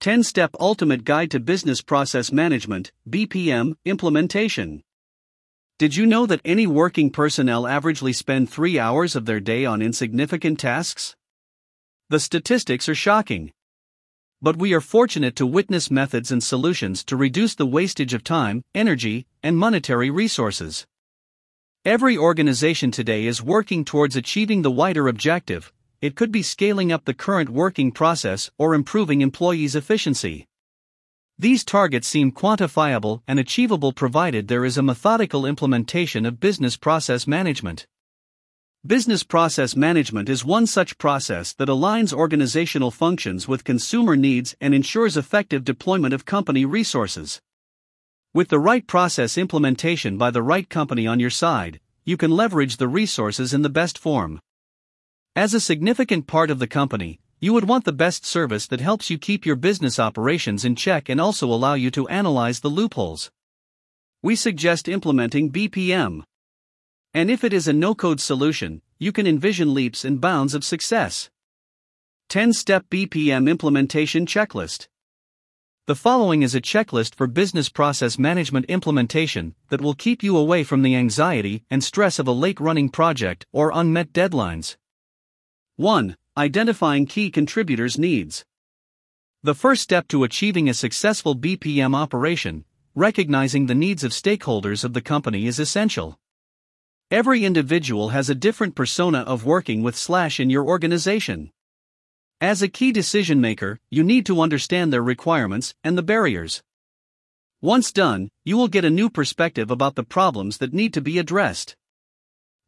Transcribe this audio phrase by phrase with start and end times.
[0.00, 4.82] 10 Step Ultimate Guide to Business Process Management BPM Implementation.
[5.78, 9.82] Did you know that any working personnel averagely spend three hours of their day on
[9.82, 11.16] insignificant tasks?
[12.08, 13.52] The statistics are shocking.
[14.40, 18.62] But we are fortunate to witness methods and solutions to reduce the wastage of time,
[18.74, 20.86] energy, and monetary resources.
[21.84, 27.04] Every organization today is working towards achieving the wider objective it could be scaling up
[27.04, 30.46] the current working process or improving employees' efficiency.
[31.38, 37.26] These targets seem quantifiable and achievable provided there is a methodical implementation of business process
[37.26, 37.86] management.
[38.86, 44.74] Business process management is one such process that aligns organizational functions with consumer needs and
[44.74, 47.42] ensures effective deployment of company resources.
[48.32, 52.78] With the right process implementation by the right company on your side, you can leverage
[52.78, 54.40] the resources in the best form.
[55.40, 59.08] As a significant part of the company, you would want the best service that helps
[59.08, 63.30] you keep your business operations in check and also allow you to analyze the loopholes.
[64.22, 66.24] We suggest implementing BPM.
[67.14, 70.62] And if it is a no code solution, you can envision leaps and bounds of
[70.62, 71.30] success.
[72.28, 74.88] 10 step BPM implementation checklist.
[75.86, 80.64] The following is a checklist for business process management implementation that will keep you away
[80.64, 84.76] from the anxiety and stress of a late running project or unmet deadlines.
[85.80, 86.14] 1.
[86.36, 88.44] Identifying key contributors' needs.
[89.42, 94.92] The first step to achieving a successful BPM operation, recognizing the needs of stakeholders of
[94.92, 96.18] the company is essential.
[97.10, 101.50] Every individual has a different persona of working with Slash in your organization.
[102.42, 106.62] As a key decision maker, you need to understand their requirements and the barriers.
[107.62, 111.16] Once done, you will get a new perspective about the problems that need to be
[111.16, 111.74] addressed.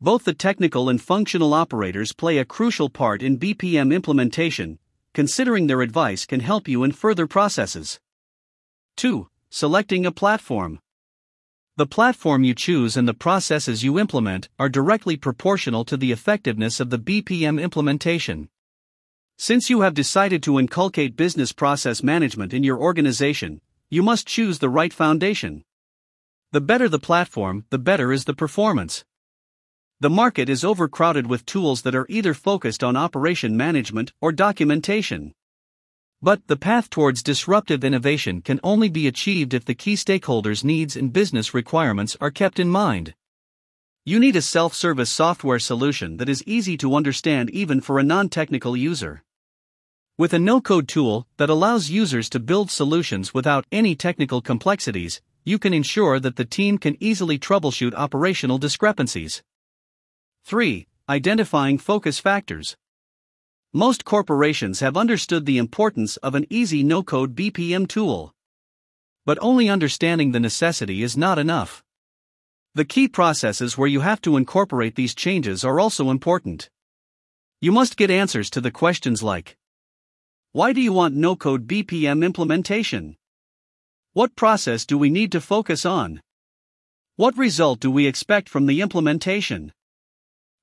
[0.02, 4.80] Both the technical and functional operators play a crucial part in BPM implementation,
[5.14, 8.00] considering their advice can help you in further processes.
[8.96, 9.28] 2.
[9.48, 10.80] Selecting a platform.
[11.76, 16.80] The platform you choose and the processes you implement are directly proportional to the effectiveness
[16.80, 18.48] of the BPM implementation.
[19.38, 24.58] Since you have decided to inculcate business process management in your organization, you must choose
[24.58, 25.62] the right foundation.
[26.50, 29.04] The better the platform, the better is the performance.
[30.02, 35.32] The market is overcrowded with tools that are either focused on operation management or documentation.
[36.20, 40.96] But the path towards disruptive innovation can only be achieved if the key stakeholders' needs
[40.96, 43.14] and business requirements are kept in mind.
[44.04, 48.02] You need a self service software solution that is easy to understand even for a
[48.02, 49.22] non technical user.
[50.18, 55.20] With a no code tool that allows users to build solutions without any technical complexities,
[55.44, 59.44] you can ensure that the team can easily troubleshoot operational discrepancies.
[60.44, 60.86] 3.
[61.08, 62.76] Identifying focus factors.
[63.72, 68.34] Most corporations have understood the importance of an easy no code BPM tool.
[69.24, 71.84] But only understanding the necessity is not enough.
[72.74, 76.68] The key processes where you have to incorporate these changes are also important.
[77.60, 79.56] You must get answers to the questions like
[80.50, 83.16] Why do you want no code BPM implementation?
[84.12, 86.20] What process do we need to focus on?
[87.14, 89.72] What result do we expect from the implementation?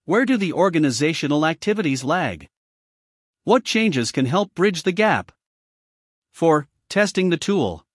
[0.10, 2.48] Where do the organizational activities lag?
[3.44, 5.32] What changes can help bridge the gap?
[6.32, 6.68] 4.
[6.90, 7.86] Testing the tool.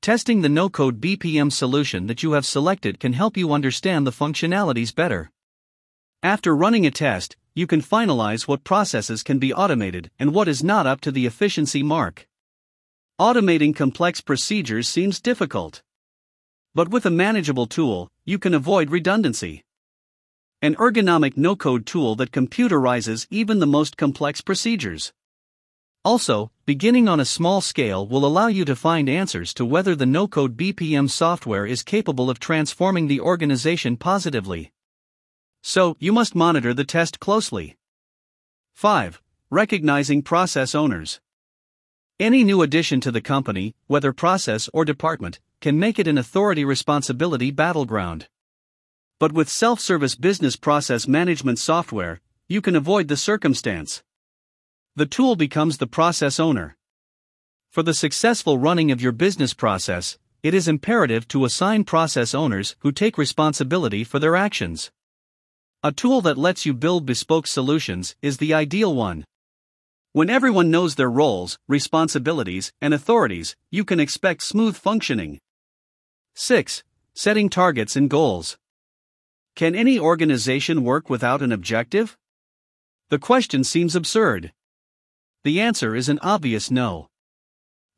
[0.00, 4.10] Testing the no code BPM solution that you have selected can help you understand the
[4.10, 5.30] functionalities better.
[6.22, 10.64] After running a test, you can finalize what processes can be automated and what is
[10.64, 12.26] not up to the efficiency mark.
[13.20, 15.82] Automating complex procedures seems difficult.
[16.74, 19.62] But with a manageable tool, you can avoid redundancy
[20.60, 25.12] an ergonomic no code tool that computerizes even the most complex procedures.
[26.04, 30.06] Also, beginning on a small scale will allow you to find answers to whether the
[30.06, 34.72] no code BPM software is capable of transforming the organization positively.
[35.62, 37.76] So, you must monitor the test closely.
[38.74, 39.20] 5.
[39.50, 41.20] Recognizing process owners.
[42.18, 46.64] Any new addition to the company, whether process or department, can make it an authority
[46.64, 48.28] responsibility battleground.
[49.20, 54.02] But with self service business process management software, you can avoid the circumstance.
[54.94, 56.76] The tool becomes the process owner.
[57.68, 62.76] For the successful running of your business process, it is imperative to assign process owners
[62.78, 64.92] who take responsibility for their actions.
[65.82, 69.24] A tool that lets you build bespoke solutions is the ideal one.
[70.12, 75.40] When everyone knows their roles, responsibilities, and authorities, you can expect smooth functioning.
[76.34, 76.84] 6.
[77.14, 78.56] Setting targets and goals.
[79.58, 82.16] Can any organization work without an objective?
[83.08, 84.52] The question seems absurd.
[85.42, 87.08] The answer is an obvious no.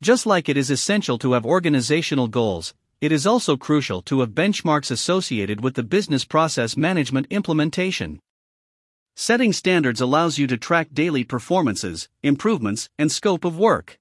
[0.01, 4.31] Just like it is essential to have organizational goals, it is also crucial to have
[4.31, 8.19] benchmarks associated with the business process management implementation.
[9.15, 13.99] Setting standards allows you to track daily performances, improvements, and scope of work.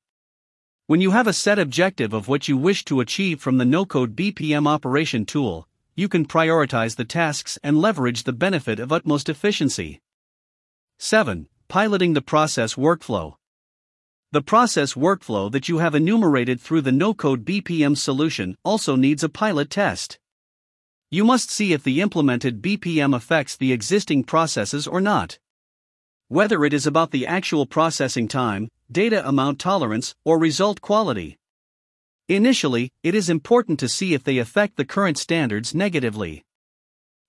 [0.86, 3.84] When you have a set objective of what you wish to achieve from the no
[3.84, 5.68] code BPM operation tool,
[6.00, 10.00] you can prioritize the tasks and leverage the benefit of utmost efficiency.
[10.98, 11.46] 7.
[11.68, 13.34] Piloting the process workflow.
[14.32, 19.22] The process workflow that you have enumerated through the no code BPM solution also needs
[19.22, 20.18] a pilot test.
[21.10, 25.38] You must see if the implemented BPM affects the existing processes or not.
[26.28, 31.36] Whether it is about the actual processing time, data amount tolerance, or result quality.
[32.30, 36.44] Initially, it is important to see if they affect the current standards negatively.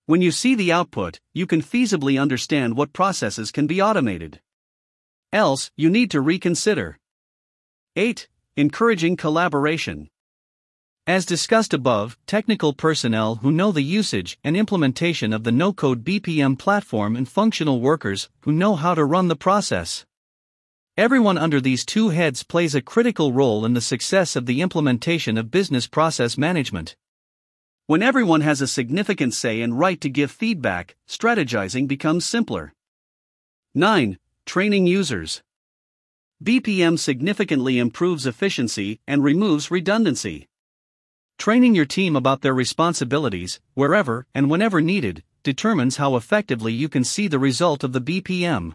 [0.06, 4.42] When you see the output, you can feasibly understand what processes can be automated.
[5.34, 7.00] Else, you need to reconsider.
[7.96, 8.30] 8.
[8.56, 10.08] Encouraging collaboration.
[11.08, 16.04] As discussed above, technical personnel who know the usage and implementation of the no code
[16.04, 20.06] BPM platform and functional workers who know how to run the process.
[20.98, 25.38] Everyone under these two heads plays a critical role in the success of the implementation
[25.38, 26.98] of business process management.
[27.88, 32.74] When everyone has a significant say and right to give feedback, strategizing becomes simpler.
[33.74, 34.18] 9.
[34.46, 35.42] Training users.
[36.44, 40.50] BPM significantly improves efficiency and removes redundancy.
[41.38, 47.06] Training your team about their responsibilities, wherever and whenever needed, determines how effectively you can
[47.06, 48.74] see the result of the BPM.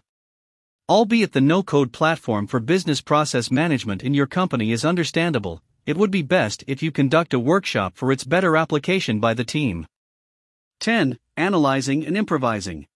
[0.89, 5.97] Albeit the no code platform for business process management in your company is understandable, it
[5.97, 9.85] would be best if you conduct a workshop for its better application by the team.
[10.79, 11.19] 10.
[11.35, 12.87] Analyzing and improvising.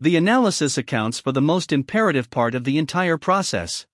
[0.00, 3.86] The analysis accounts for the most imperative part of the entire process.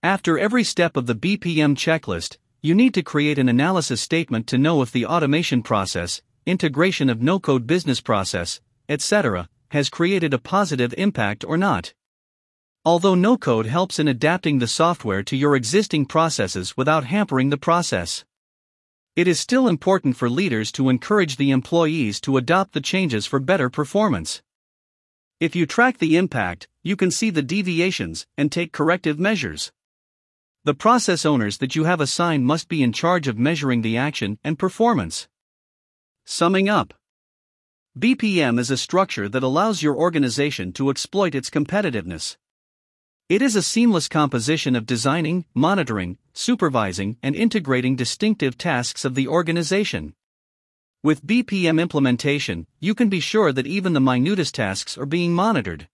[0.00, 4.56] After every step of the BPM checklist, you need to create an analysis statement to
[4.56, 10.38] know if the automation process, integration of no code business process, etc., has created a
[10.38, 11.92] positive impact or not.
[12.82, 17.58] Although no code helps in adapting the software to your existing processes without hampering the
[17.58, 18.24] process,
[19.14, 23.38] it is still important for leaders to encourage the employees to adopt the changes for
[23.38, 24.40] better performance.
[25.40, 29.72] If you track the impact, you can see the deviations and take corrective measures.
[30.64, 34.38] The process owners that you have assigned must be in charge of measuring the action
[34.42, 35.28] and performance.
[36.24, 36.94] Summing up
[37.98, 42.36] BPM is a structure that allows your organization to exploit its competitiveness.
[43.30, 49.28] It is a seamless composition of designing, monitoring, supervising, and integrating distinctive tasks of the
[49.28, 50.14] organization.
[51.04, 55.86] With BPM implementation, you can be sure that even the minutest tasks are being monitored.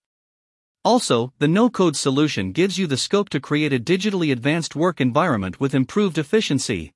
[0.82, 4.98] Also, the no code solution gives you the scope to create a digitally advanced work
[4.98, 6.94] environment with improved efficiency.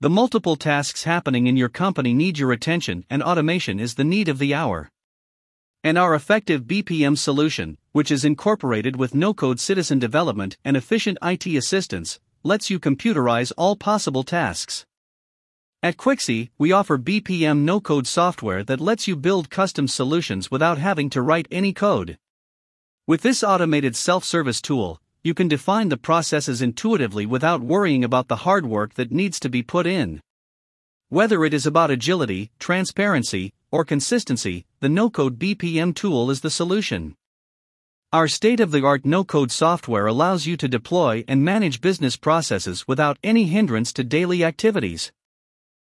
[0.00, 4.28] The multiple tasks happening in your company need your attention, and automation is the need
[4.28, 4.90] of the hour.
[5.84, 11.18] And our effective BPM solution, which is incorporated with no code citizen development and efficient
[11.22, 14.86] IT assistance, lets you computerize all possible tasks.
[15.80, 20.78] At Quixy, we offer BPM no code software that lets you build custom solutions without
[20.78, 22.18] having to write any code.
[23.06, 28.26] With this automated self service tool, you can define the processes intuitively without worrying about
[28.26, 30.20] the hard work that needs to be put in.
[31.08, 36.50] Whether it is about agility, transparency, or consistency, the no code BPM tool is the
[36.50, 37.14] solution.
[38.12, 42.16] Our state of the art no code software allows you to deploy and manage business
[42.16, 45.12] processes without any hindrance to daily activities.